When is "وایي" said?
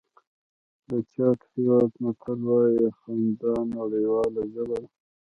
2.49-2.85